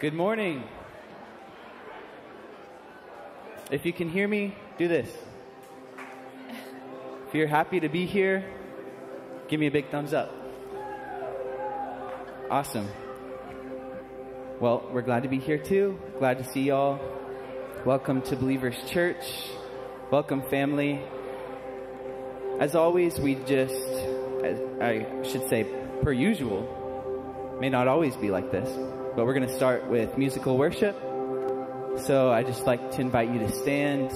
[0.00, 0.64] Good morning.
[3.70, 5.08] If you can hear me, do this.
[7.28, 8.44] If you're happy to be here,
[9.46, 10.34] give me a big thumbs up.
[12.50, 12.88] Awesome.
[14.58, 15.96] Well, we're glad to be here too.
[16.18, 17.00] Glad to see y'all.
[17.86, 19.24] Welcome to Believers Church.
[20.10, 21.00] Welcome, family.
[22.58, 23.74] As always, we just,
[24.82, 25.64] I should say,
[26.02, 28.68] per usual, may not always be like this,
[29.16, 30.96] but we're going to start with musical worship.
[31.98, 34.10] So I just like to invite you to stand,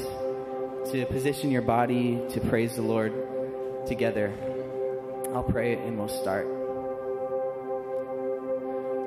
[0.93, 3.15] to position your body to praise the Lord
[3.87, 4.33] together.
[5.35, 6.47] I'll pray and we'll start.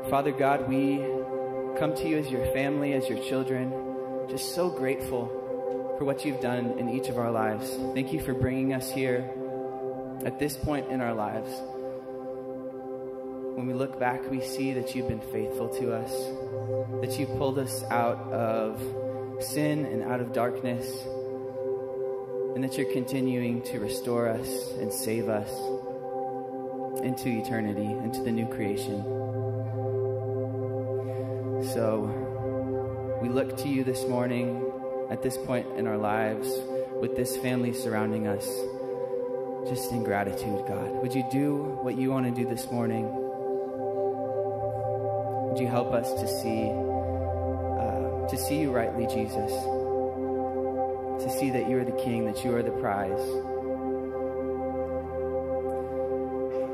[0.10, 0.98] Father God, we
[1.78, 3.74] come to you as your family, as your children,
[4.30, 5.28] just so grateful
[5.98, 7.78] for what you've done in each of our lives.
[7.94, 9.30] Thank you for bringing us here
[10.26, 11.50] at this point in our lives.
[13.56, 16.12] When we look back, we see that you've been faithful to us,
[17.02, 18.82] that you've pulled us out of
[19.44, 20.88] sin and out of darkness,
[22.56, 25.50] and that you're continuing to restore us and save us
[27.04, 29.04] into eternity, into the new creation.
[31.74, 34.64] So we look to you this morning
[35.10, 36.50] at this point in our lives
[37.00, 38.48] with this family surrounding us.
[39.70, 40.90] Just in gratitude, God.
[41.04, 43.21] Would you do what you want to do this morning?
[45.52, 49.52] Would you help us to see, uh, to see you rightly, Jesus?
[51.22, 53.20] To see that you are the King, that you are the prize.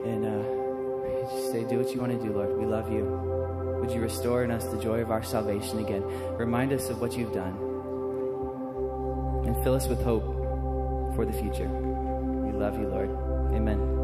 [0.05, 2.55] And uh, just say, do what you want to do, Lord.
[2.55, 3.03] We love you.
[3.81, 6.03] Would you restore in us the joy of our salvation again?
[6.37, 7.57] Remind us of what you've done
[9.47, 11.67] and fill us with hope for the future.
[11.67, 13.09] We love you, Lord.
[13.55, 13.96] Amen.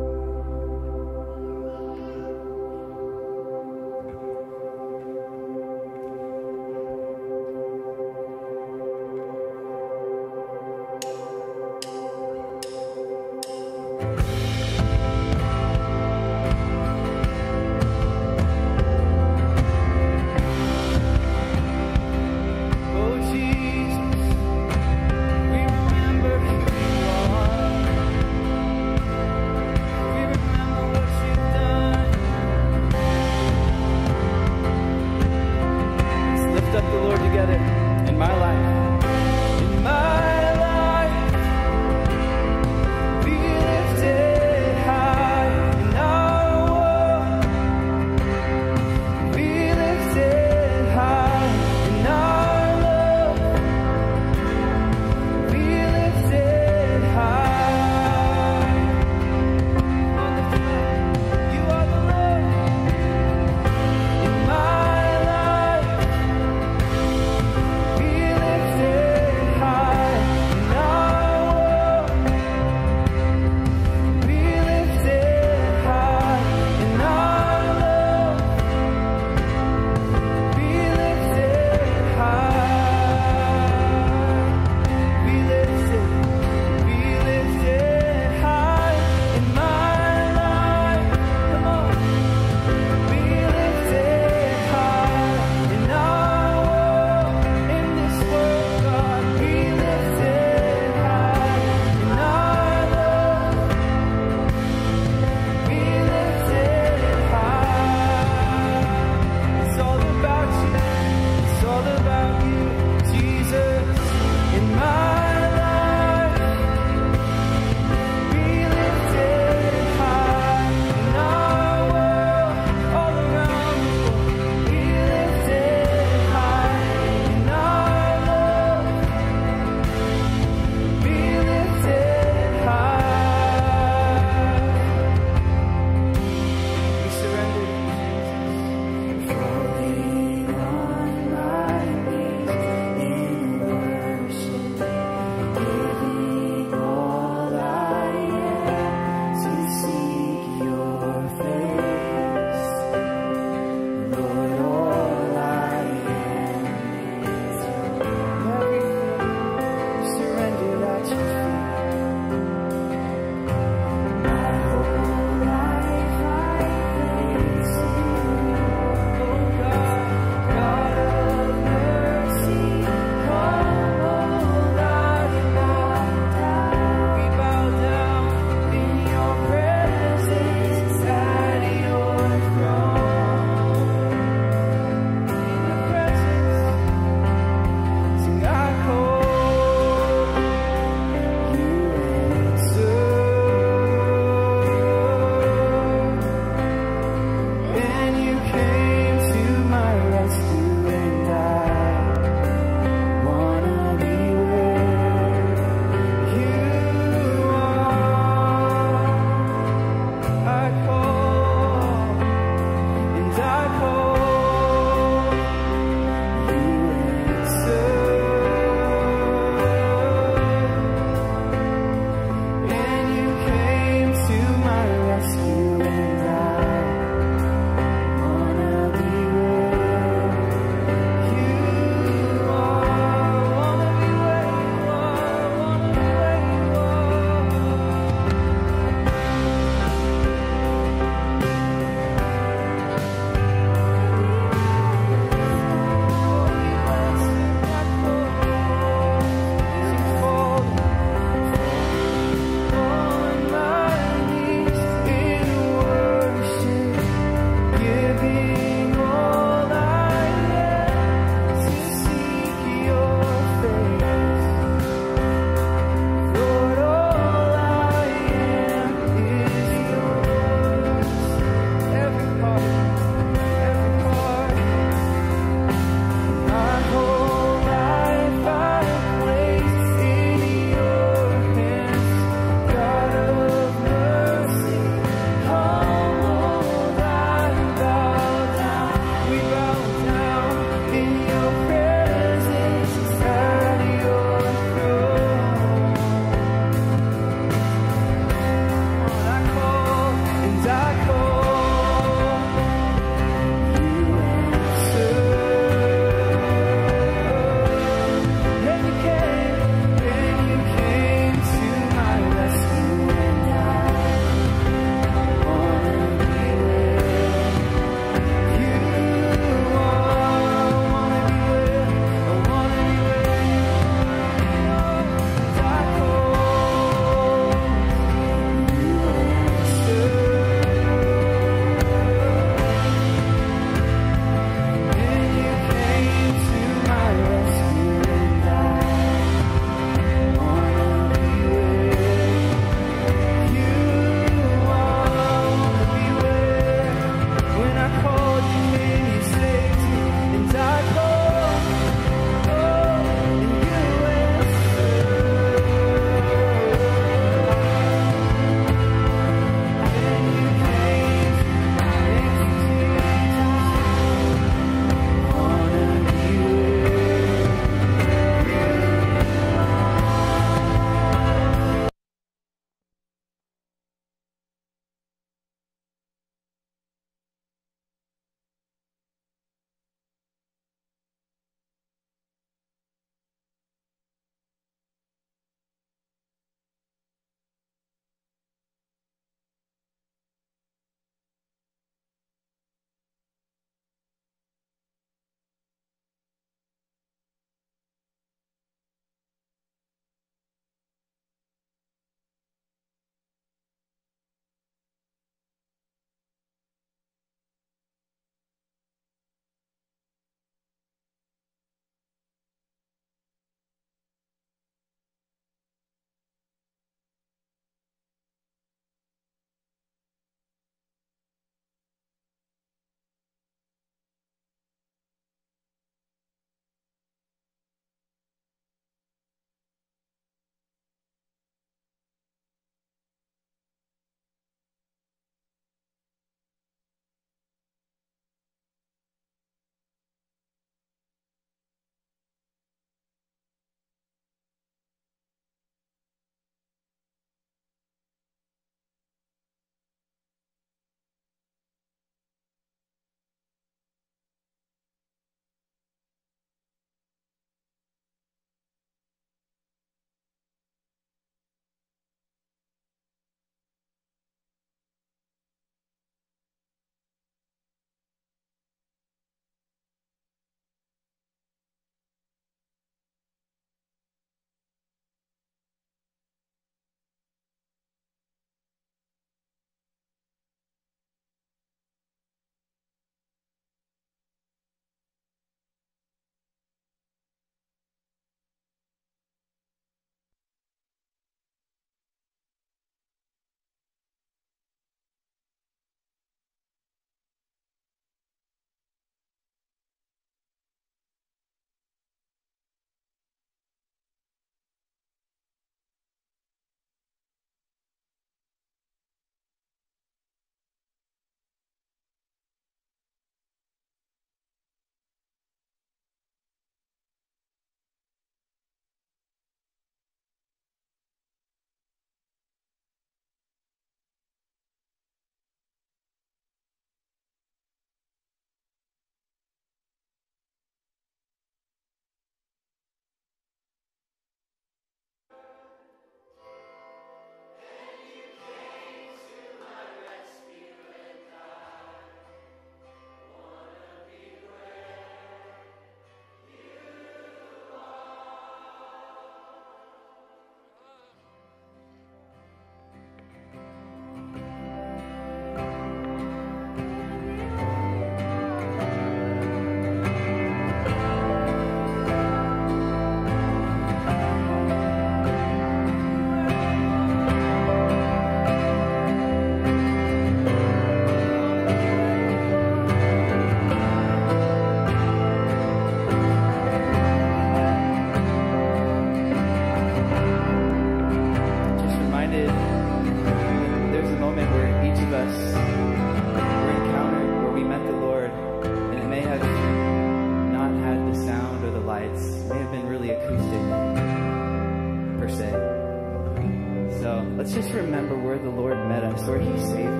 [258.26, 258.73] Oh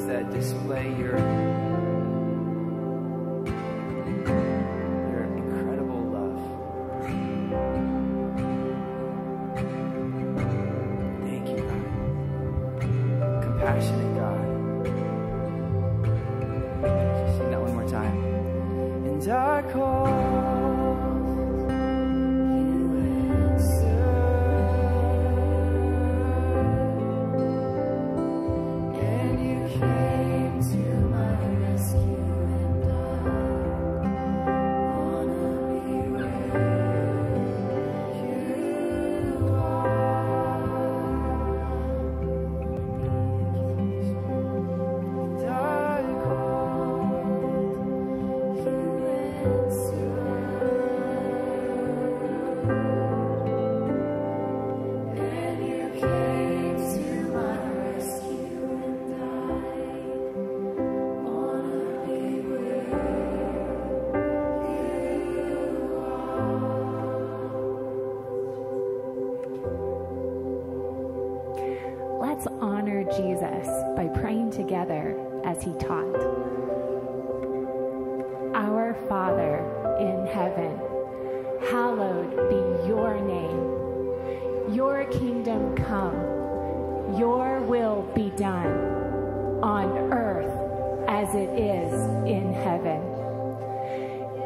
[0.00, 1.18] that display your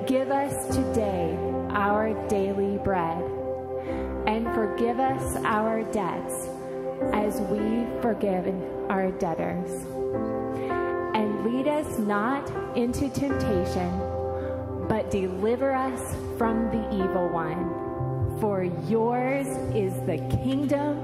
[0.06, 1.36] Give us today
[1.70, 3.24] our daily bread,
[4.28, 6.48] and forgive us our debts
[7.12, 8.46] as we forgive
[8.88, 9.68] our debtors.
[11.16, 13.90] And lead us not into temptation,
[14.88, 18.38] but deliver us from the evil one.
[18.40, 21.00] For yours is the kingdom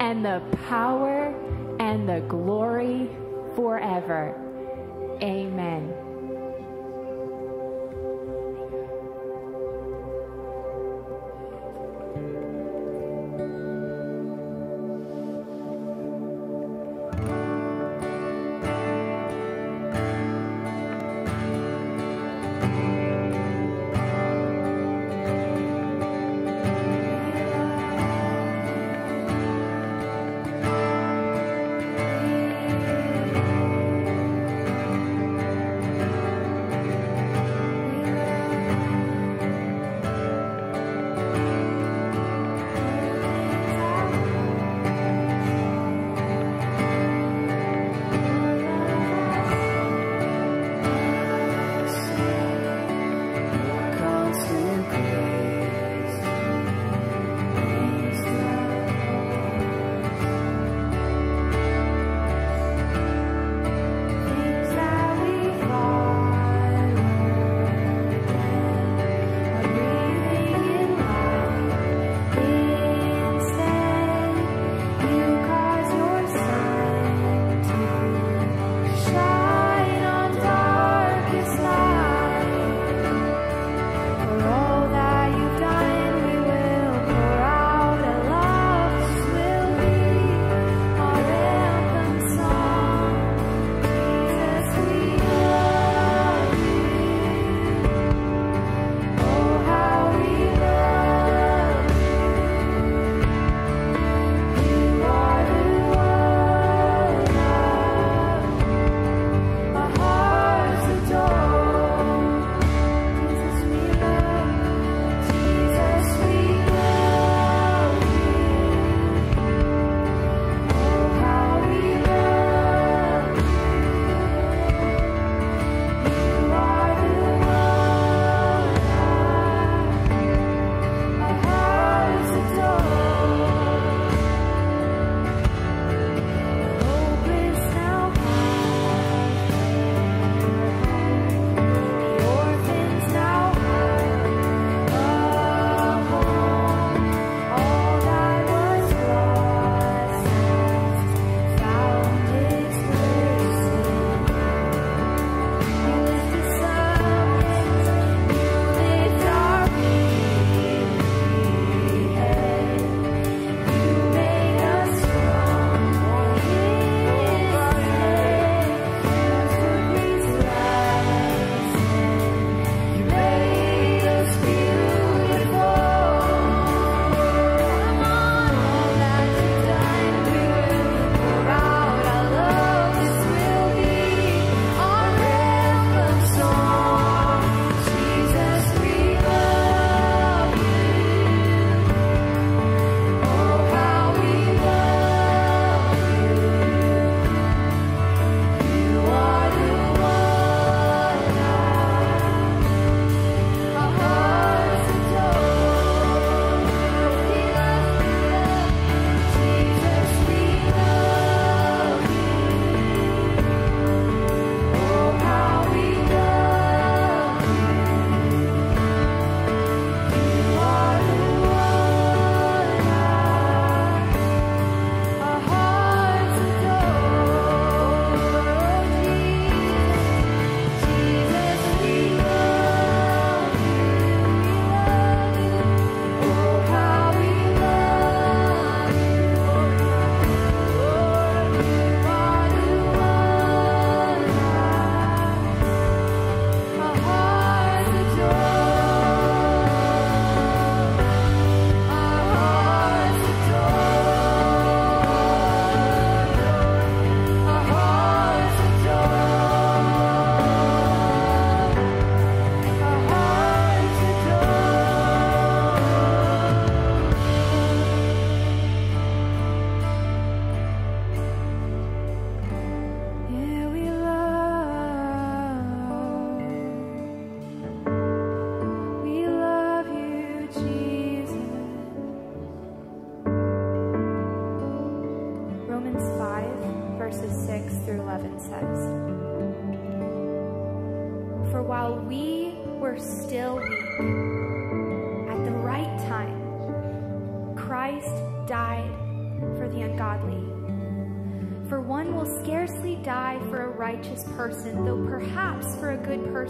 [0.00, 1.32] and the power
[1.78, 3.10] and the glory
[3.54, 4.34] forever.
[5.22, 6.09] Amen.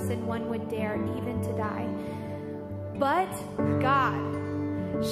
[0.00, 1.86] Person one would dare even to die.
[2.98, 3.30] But
[3.80, 4.18] God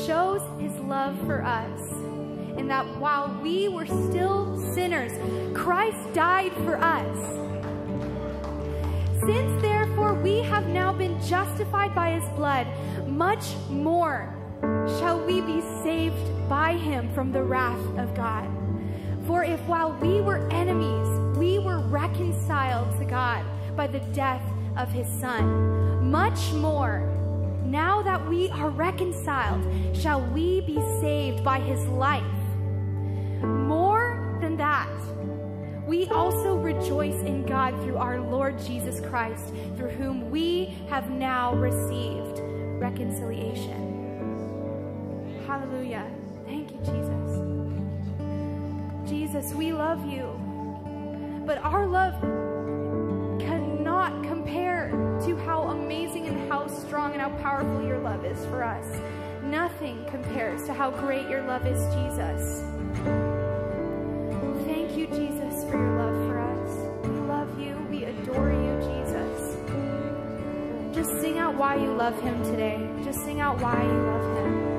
[0.07, 1.81] shows his love for us
[2.59, 5.13] in that while we were still sinners,
[5.55, 7.19] Christ died for us.
[9.21, 12.67] Since therefore we have now been justified by his blood,
[13.07, 14.35] much more
[14.99, 18.49] shall we be saved by him from the wrath of God.
[19.27, 23.45] For if while we were enemies, we were reconciled to God
[23.77, 24.43] by the death
[24.79, 27.01] of his Son, much more,
[27.65, 32.25] now that we are reconciled, shall we be saved by his life.
[33.43, 34.89] More than that,
[35.87, 41.55] we also rejoice in God through our Lord Jesus Christ, through whom we have now
[41.55, 42.41] received
[42.81, 43.85] reconciliation.
[45.47, 46.07] Hallelujah.
[46.47, 47.59] Thank you, Jesus.
[49.09, 50.39] Jesus, we love you,
[51.47, 52.23] but our love
[56.89, 58.87] strong and how powerful your love is for us.
[59.43, 62.63] Nothing compares to how great your love is, Jesus.
[64.65, 67.07] Thank you, Jesus, for your love for us.
[67.07, 67.77] We love you.
[67.91, 69.57] We adore you, Jesus.
[70.95, 72.81] Just sing out why you love him today.
[73.05, 74.78] Just sing out why you love him.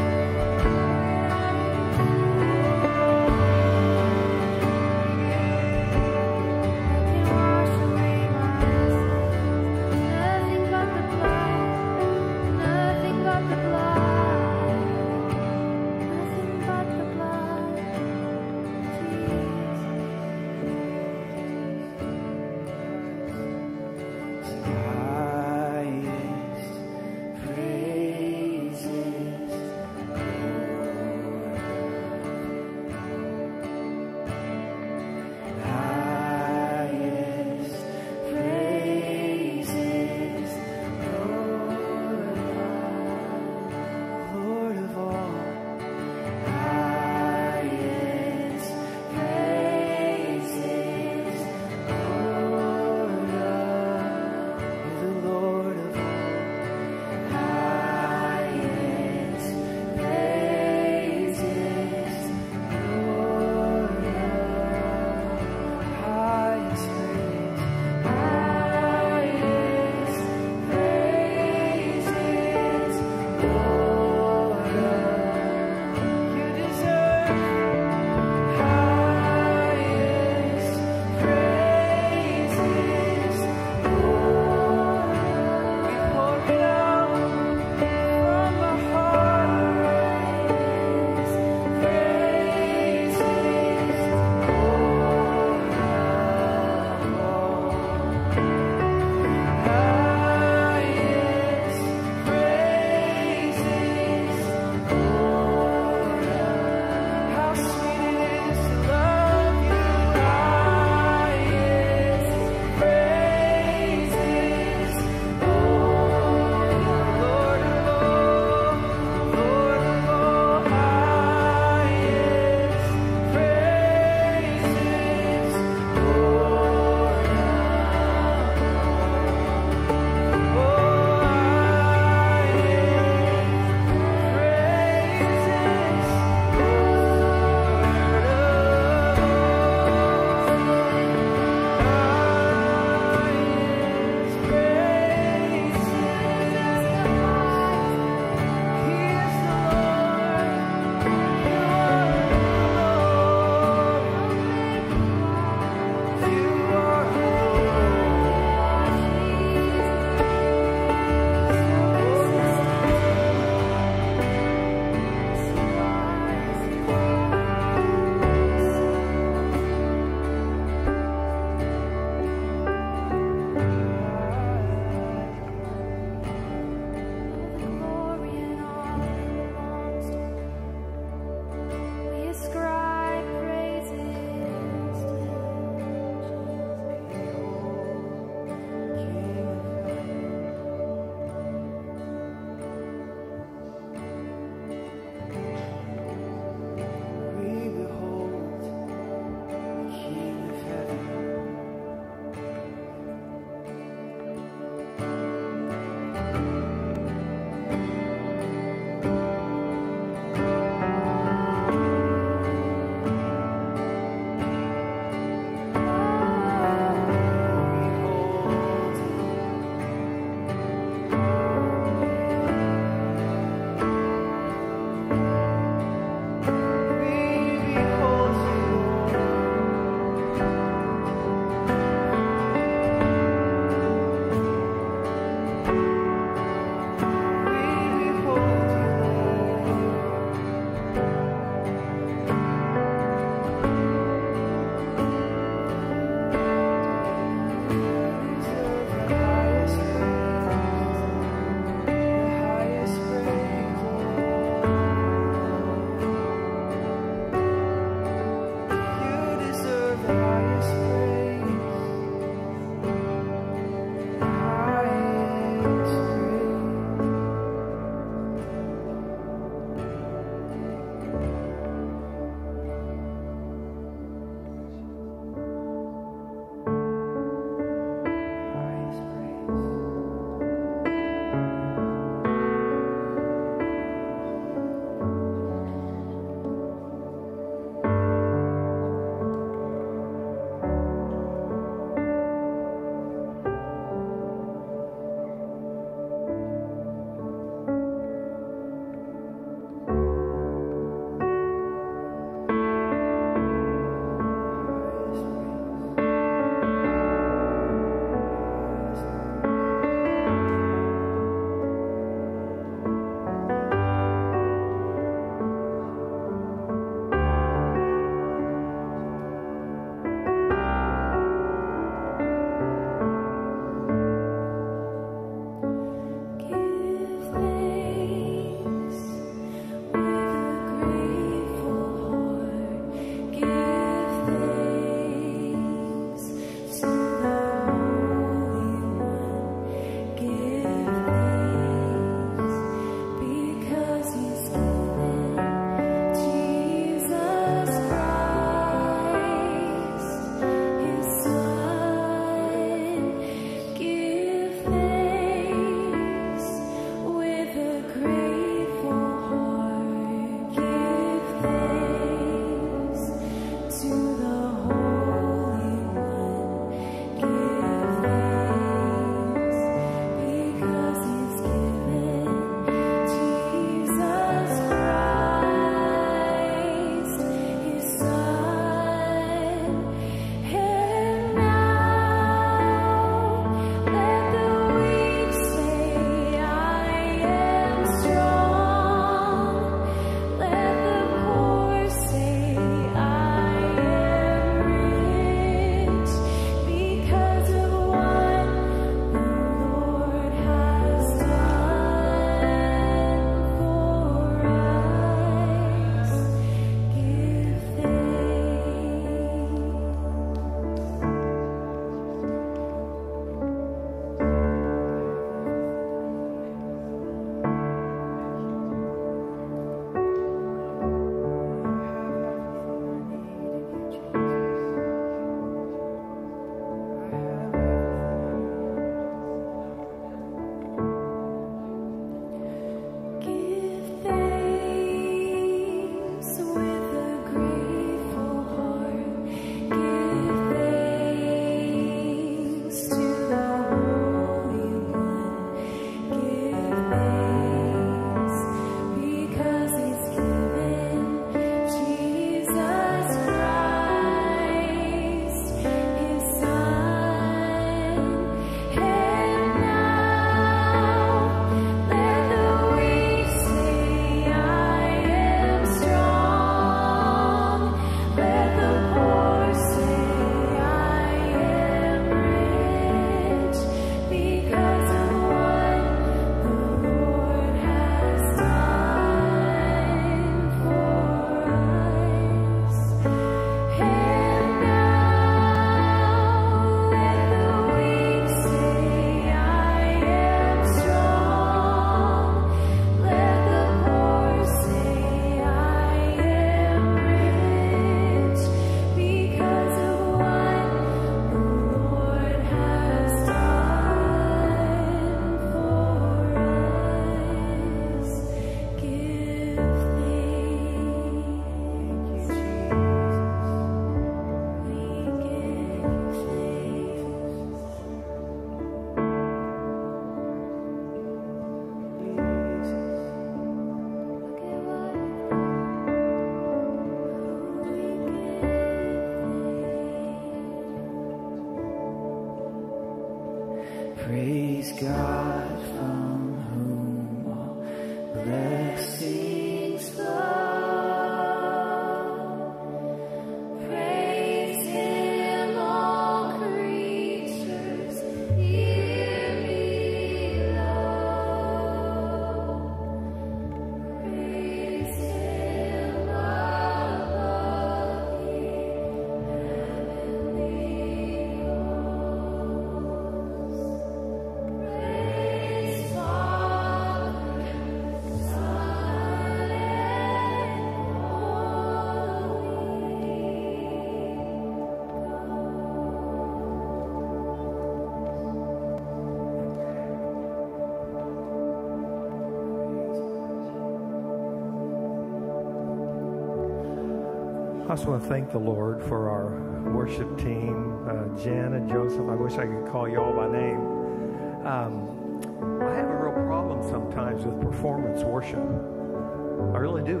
[587.72, 592.06] I just want to thank the Lord for our worship team, uh, Jen and Joseph.
[592.06, 594.46] I wish I could call you all by name.
[594.46, 598.36] Um, I have a real problem sometimes with performance worship.
[598.36, 600.00] I really do.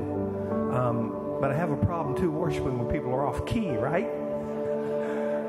[0.70, 4.10] Um, but I have a problem too worshiping when people are off key, right?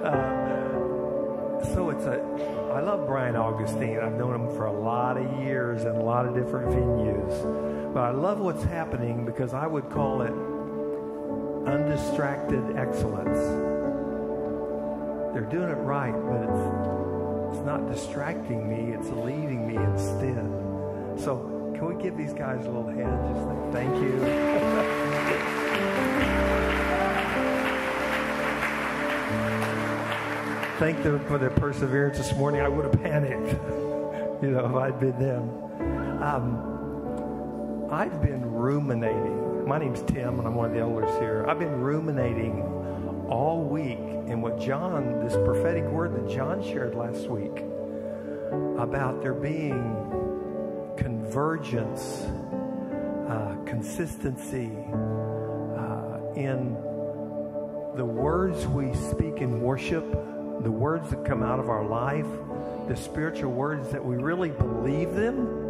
[0.06, 2.22] Uh, so it's a.
[2.74, 4.00] I love Brian Augustine.
[4.00, 7.94] I've known him for a lot of years in a lot of different venues.
[7.94, 10.53] But I love what's happening because I would call it
[11.66, 13.40] undistracted excellence.
[15.34, 20.46] They're doing it right, but it's, it's not distracting me, it's leading me instead.
[21.20, 23.34] So, can we give these guys a little hand?
[23.34, 24.20] Just like, thank you.
[30.80, 32.60] thank them for their perseverance this morning.
[32.62, 33.54] I would have panicked,
[34.44, 35.50] you know, if I'd been them.
[36.22, 41.46] Um, I've been ruminating my name's Tim, and I'm one of the elders here.
[41.48, 42.62] I've been ruminating
[43.30, 47.64] all week in what John, this prophetic word that John shared last week
[48.78, 49.82] about there being
[50.98, 52.24] convergence,
[53.30, 54.70] uh, consistency
[55.78, 56.74] uh, in
[57.96, 60.06] the words we speak in worship,
[60.62, 62.28] the words that come out of our life,
[62.90, 65.63] the spiritual words that we really believe them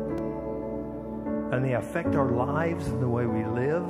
[1.53, 3.83] and they affect our lives and the way we live.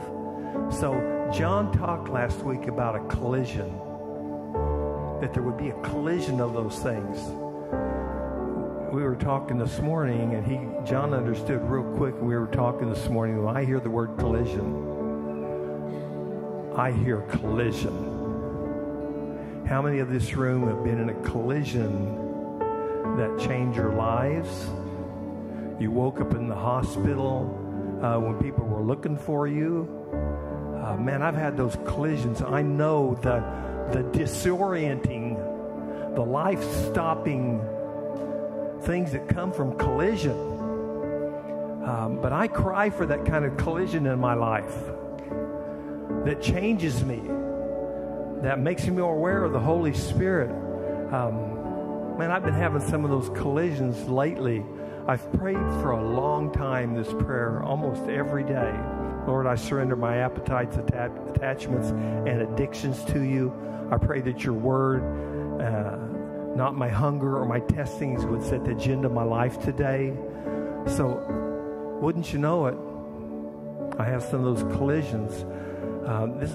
[0.74, 3.70] So, John talked last week about a collision,
[5.22, 7.20] that there would be a collision of those things.
[8.94, 12.14] We were talking this morning, and he, John understood real quick.
[12.22, 13.44] We were talking this morning.
[13.44, 14.92] When I hear the word collision,
[16.76, 18.12] I hear collision.
[19.68, 22.20] How many of this room have been in a collision
[23.18, 24.68] that changed your lives?
[25.84, 29.86] You woke up in the hospital uh, when people were looking for you.
[30.82, 32.42] Uh, man, I've had those collisions.
[32.42, 33.44] I know the,
[33.92, 35.36] the disorienting,
[36.16, 37.60] the life stopping
[38.84, 40.32] things that come from collision.
[41.84, 44.74] Um, but I cry for that kind of collision in my life
[46.24, 47.20] that changes me,
[48.42, 50.50] that makes me more aware of the Holy Spirit.
[51.14, 54.64] Um, man, I've been having some of those collisions lately
[55.06, 58.74] I've prayed for a long time this prayer, almost every day.
[59.28, 63.54] Lord, I surrender my appetites, attachments, and addictions to you.
[63.92, 65.04] I pray that your word,
[65.62, 65.98] uh,
[66.56, 70.14] not my hunger or my testings, would set the agenda of my life today.
[70.88, 73.98] So, wouldn't you know it?
[74.00, 75.46] I have some of those collisions.
[76.06, 76.54] Uh, this,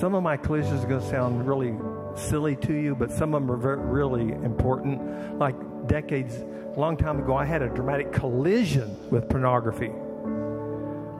[0.00, 1.74] some of my collisions are going to sound really
[2.14, 5.38] silly to you, but some of them are very, really important.
[5.38, 5.56] Like
[5.90, 9.90] decades a long time ago, I had a dramatic collision with pornography.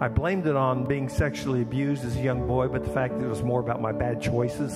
[0.00, 3.24] I blamed it on being sexually abused as a young boy, but the fact that
[3.24, 4.72] it was more about my bad choices.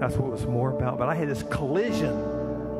[0.00, 0.98] That's what it was more about.
[0.98, 2.14] But I had this collision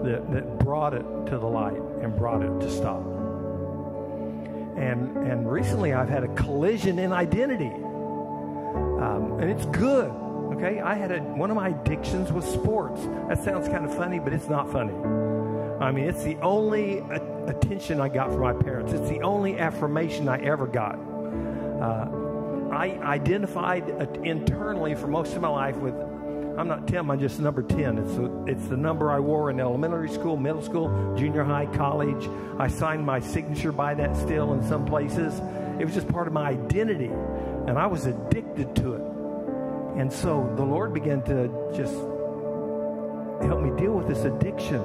[0.05, 3.03] that, that brought it to the light and brought it to stop.
[4.77, 7.73] And, and recently I've had a collision in identity.
[7.73, 10.13] Um, and it's good.
[10.53, 13.01] Okay, I had a, one of my addictions was sports.
[13.29, 14.95] That sounds kind of funny, but it's not funny.
[15.81, 16.99] I mean, it's the only
[17.47, 18.93] attention I got from my parents.
[18.93, 20.97] It's the only affirmation I ever got.
[20.97, 22.09] Uh,
[22.73, 23.89] I identified
[24.25, 25.95] internally for most of my life with
[26.59, 27.99] I'm not Tim, I'm just number 10.
[27.99, 32.29] It's, a, it's the number I wore in elementary school, middle school, junior high, college.
[32.59, 35.41] I signed my signature by that still in some places.
[35.79, 37.13] It was just part of my identity,
[37.69, 39.08] and I was addicted to it.
[39.99, 41.95] And so the Lord began to just
[43.43, 44.81] help me deal with this addiction.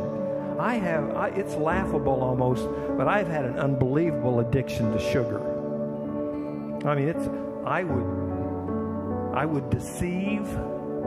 [0.60, 5.40] I have, I, it's laughable almost, but I've had an unbelievable addiction to sugar.
[6.88, 7.30] I mean, it's,
[7.64, 10.48] I would, I would deceive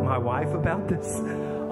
[0.01, 1.21] my wife about this.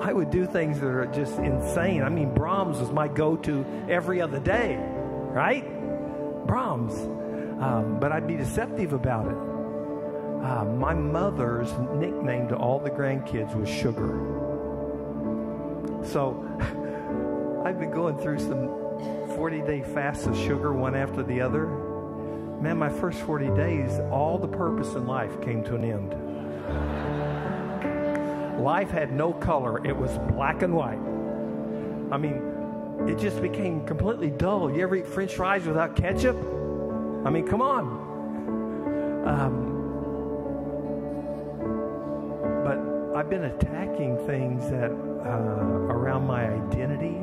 [0.00, 2.02] I would do things that are just insane.
[2.02, 5.64] I mean, Braum's was my go to every other day, right?
[6.46, 6.94] Braum's.
[7.62, 9.53] Um, but I'd be deceptive about it.
[10.44, 14.12] Uh, my mother's nickname to all the grandkids was Sugar.
[16.04, 16.44] So
[17.64, 18.68] I've been going through some
[19.36, 21.66] 40 day fasts of sugar one after the other.
[22.60, 26.12] Man, my first 40 days, all the purpose in life came to an end.
[28.62, 31.00] Life had no color, it was black and white.
[32.12, 34.70] I mean, it just became completely dull.
[34.70, 36.36] You ever eat french fries without ketchup?
[37.24, 39.24] I mean, come on.
[39.26, 39.74] Um,
[43.14, 47.16] I've been attacking things that uh, around my identity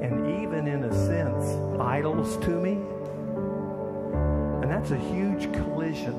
[0.00, 1.44] and even in a sense,
[1.78, 2.78] idols to me.
[4.62, 6.14] And that's a huge collision.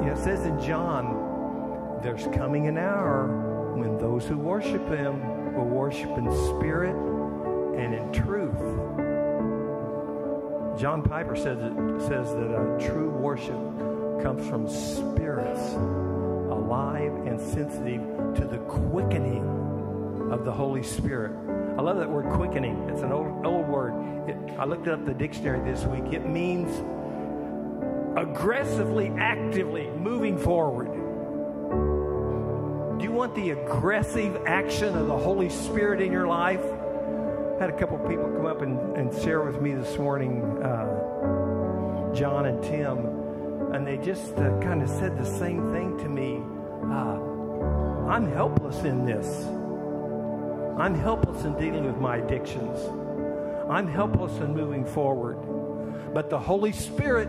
[0.00, 5.54] You know, it says in John there's coming an hour when those who worship Him
[5.54, 6.96] will worship in spirit
[7.76, 8.58] and in truth.
[10.80, 11.58] John Piper says,
[12.08, 16.05] says that a true worship comes from spirits
[16.66, 18.02] alive and sensitive
[18.34, 19.44] to the quickening
[20.32, 21.30] of the Holy Spirit.
[21.78, 22.88] I love that word quickening.
[22.90, 23.94] It's an old, old word.
[24.28, 26.12] It, I looked up the dictionary this week.
[26.12, 26.76] It means
[28.18, 30.86] aggressively, actively moving forward.
[32.98, 36.64] Do you want the aggressive action of the Holy Spirit in your life?
[36.64, 42.12] I had a couple people come up and, and share with me this morning, uh,
[42.12, 46.42] John and Tim, and they just uh, kind of said the same thing to me.
[46.90, 49.26] Uh, I'm helpless in this.
[50.78, 52.78] I'm helpless in dealing with my addictions.
[53.68, 55.38] I'm helpless in moving forward.
[56.14, 57.28] But the Holy Spirit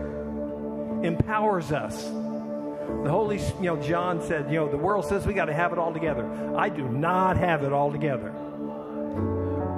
[1.04, 2.04] empowers us.
[2.04, 5.72] The Holy, you know, John said, you know, the world says we got to have
[5.72, 6.56] it all together.
[6.56, 8.34] I do not have it all together.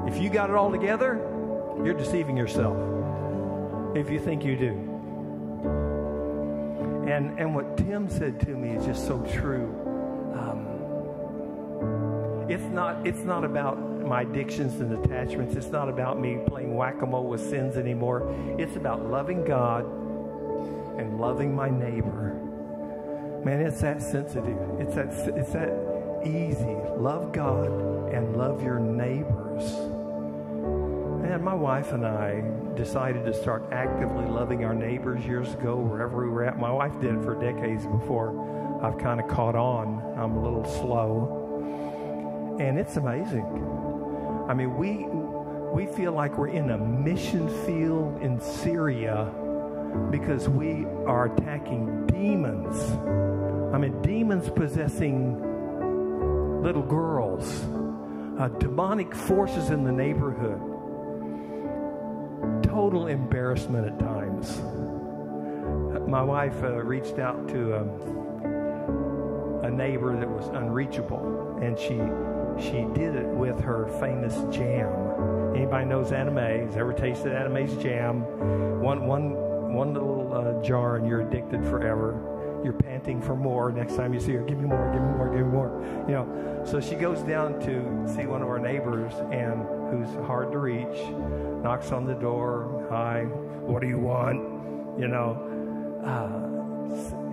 [0.07, 1.15] If you got it all together,
[1.85, 2.77] you're deceiving yourself.
[3.97, 4.90] If you think you do.
[7.11, 9.67] And and what Tim said to me is just so true.
[10.35, 10.67] Um,
[12.49, 15.57] it's not it's not about my addictions and attachments.
[15.57, 18.33] It's not about me playing whack-a-mole with sins anymore.
[18.59, 19.85] It's about loving God
[20.99, 22.35] and loving my neighbor.
[23.45, 24.59] Man, it's that sensitive.
[24.79, 25.73] It's that it's that
[26.25, 26.77] easy.
[26.97, 29.90] Love God and love your neighbors.
[31.41, 32.43] My wife and I
[32.77, 36.59] decided to start actively loving our neighbors years ago, wherever we were at.
[36.59, 38.31] My wife did it for decades before
[38.83, 40.03] I've kind of caught on.
[40.19, 42.57] I'm a little slow.
[42.61, 43.47] And it's amazing.
[44.49, 45.07] I mean, we
[45.73, 49.33] we feel like we're in a mission field in Syria
[50.11, 52.77] because we are attacking demons.
[53.75, 55.41] I mean, demons possessing
[56.63, 57.65] little girls,
[58.39, 60.61] uh, demonic forces in the neighborhood,
[62.71, 64.61] total embarrassment at times.
[66.09, 67.91] My wife uh, reached out to um,
[69.65, 72.01] a neighbor that was unreachable, and she
[72.61, 74.89] she did it with her famous jam.
[75.55, 76.77] Anybody knows Anna Mae's?
[76.77, 78.23] Ever tasted Anna Mae's jam?
[78.81, 79.33] One one
[79.73, 82.61] one little uh, jar and you're addicted forever.
[82.63, 83.73] You're panting for more.
[83.73, 86.05] Next time you see her, give me more, give me more, give me more.
[86.07, 86.63] You know.
[86.65, 90.99] So she goes down to see one of our neighbors and who's hard to reach.
[91.63, 92.87] Knocks on the door.
[92.91, 94.99] Hi, what do you want?
[94.99, 95.47] You know.
[96.05, 96.51] Uh,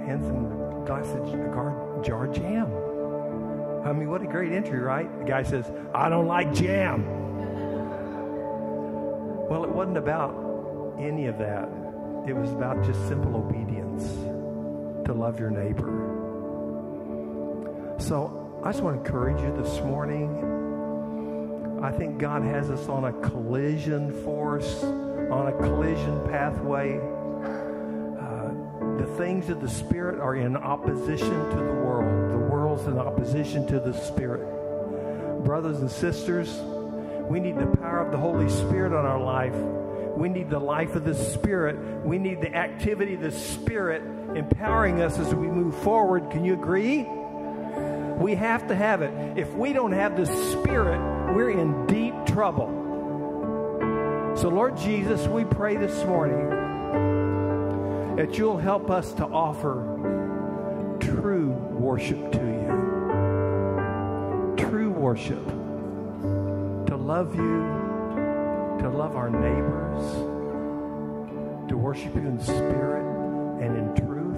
[0.06, 2.72] hands him a glass of jar, jar jam.
[3.86, 5.08] I mean, what a great entry, right?
[5.20, 7.06] The guy says, "I don't like jam."
[9.50, 10.34] Well, it wasn't about
[11.00, 11.70] any of that.
[12.28, 14.04] It was about just simple obedience
[15.06, 15.90] to love your neighbor.
[18.00, 20.57] So I just want to encourage you this morning.
[21.82, 26.98] I think God has us on a collision force, on a collision pathway.
[26.98, 32.98] Uh, the things of the Spirit are in opposition to the world, the world's in
[32.98, 34.46] opposition to the Spirit.
[35.44, 36.60] Brothers and sisters,
[37.30, 39.56] we need the power of the Holy Spirit on our life
[40.18, 41.78] we need the life of the Spirit.
[42.04, 44.02] We need the activity of the Spirit
[44.36, 46.32] empowering us as we move forward.
[46.32, 47.04] Can you agree?
[47.04, 49.38] We have to have it.
[49.38, 51.00] If we don't have the Spirit,
[51.36, 52.68] we're in deep trouble.
[54.36, 56.50] So, Lord Jesus, we pray this morning
[58.16, 59.84] that you'll help us to offer
[61.00, 62.68] true worship to you.
[64.58, 65.46] True worship.
[66.88, 67.78] To love you
[68.80, 70.14] to love our neighbors,
[71.68, 73.06] to worship you in spirit
[73.60, 74.38] and in truth.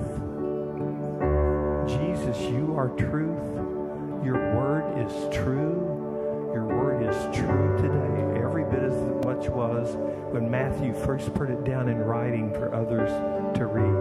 [1.89, 4.23] Jesus, you are truth.
[4.23, 5.98] Your word is true.
[6.59, 8.93] Your word is true today, every bit as
[9.23, 9.95] much was
[10.33, 13.09] when Matthew first put it down in writing for others
[13.57, 13.95] to read.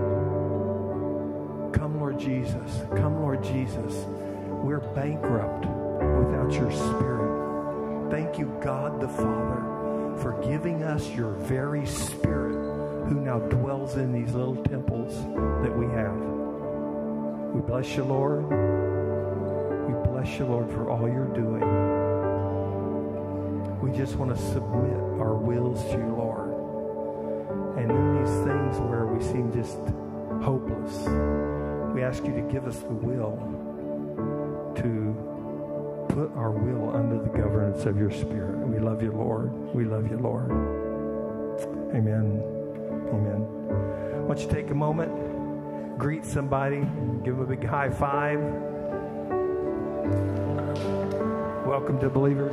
[1.72, 2.82] Come, Lord Jesus.
[2.96, 4.04] Come, Lord Jesus.
[4.48, 8.10] We're bankrupt without your spirit.
[8.10, 12.56] Thank you, God the Father for giving us your very spirit
[13.08, 15.14] who now dwells in these little temples
[15.62, 16.16] that we have.
[17.54, 18.42] We bless you, Lord.
[19.86, 22.07] We bless you, Lord, for all you're doing.
[23.88, 26.50] We just want to submit our wills to you, Lord.
[27.78, 29.78] And in these things where we seem just
[30.44, 31.08] hopeless,
[31.94, 33.38] we ask you to give us the will
[34.76, 38.58] to put our will under the governance of your spirit.
[38.68, 39.50] We love you, Lord.
[39.74, 40.50] We love you, Lord.
[41.94, 42.42] Amen.
[43.08, 43.40] Amen.
[44.28, 46.80] Why don't you take a moment, greet somebody,
[47.24, 48.38] give them a big high five.
[51.66, 52.52] Welcome to Believers.